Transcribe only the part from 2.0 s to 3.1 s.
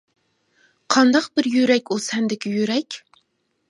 سەندىكى يۈرەك؟!